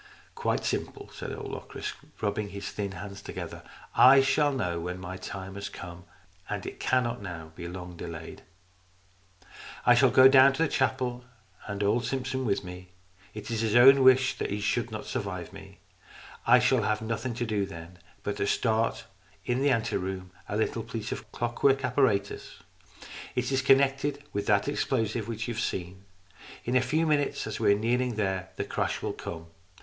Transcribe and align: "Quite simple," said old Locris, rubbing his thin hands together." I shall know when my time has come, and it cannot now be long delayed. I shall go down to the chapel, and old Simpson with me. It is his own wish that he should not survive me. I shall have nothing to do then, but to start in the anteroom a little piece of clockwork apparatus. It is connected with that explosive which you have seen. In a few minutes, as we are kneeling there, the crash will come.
"Quite 0.33 0.65
simple," 0.65 1.11
said 1.13 1.31
old 1.31 1.51
Locris, 1.51 1.93
rubbing 2.21 2.49
his 2.49 2.67
thin 2.71 2.93
hands 2.93 3.21
together." 3.21 3.61
I 4.15 4.21
shall 4.21 4.51
know 4.51 4.79
when 4.79 4.99
my 4.99 5.15
time 5.15 5.53
has 5.53 5.69
come, 5.69 6.05
and 6.49 6.65
it 6.65 6.79
cannot 6.79 7.21
now 7.21 7.51
be 7.55 7.67
long 7.67 7.97
delayed. 7.97 8.41
I 9.85 9.93
shall 9.93 10.09
go 10.09 10.27
down 10.27 10.53
to 10.53 10.63
the 10.63 10.67
chapel, 10.67 11.23
and 11.67 11.83
old 11.83 12.03
Simpson 12.05 12.45
with 12.45 12.63
me. 12.63 12.89
It 13.35 13.51
is 13.51 13.61
his 13.61 13.75
own 13.75 14.01
wish 14.01 14.39
that 14.39 14.49
he 14.49 14.59
should 14.59 14.89
not 14.89 15.05
survive 15.05 15.53
me. 15.53 15.77
I 16.47 16.57
shall 16.57 16.81
have 16.81 17.03
nothing 17.03 17.35
to 17.35 17.45
do 17.45 17.67
then, 17.67 17.99
but 18.23 18.37
to 18.37 18.47
start 18.47 19.05
in 19.45 19.61
the 19.61 19.69
anteroom 19.69 20.31
a 20.49 20.57
little 20.57 20.81
piece 20.81 21.11
of 21.11 21.31
clockwork 21.31 21.85
apparatus. 21.85 22.63
It 23.35 23.51
is 23.51 23.61
connected 23.61 24.23
with 24.33 24.47
that 24.47 24.67
explosive 24.67 25.27
which 25.27 25.47
you 25.47 25.53
have 25.53 25.61
seen. 25.61 26.05
In 26.65 26.75
a 26.75 26.81
few 26.81 27.05
minutes, 27.05 27.45
as 27.45 27.59
we 27.59 27.71
are 27.75 27.77
kneeling 27.77 28.15
there, 28.15 28.49
the 28.55 28.65
crash 28.65 29.03
will 29.03 29.13
come. 29.13 29.45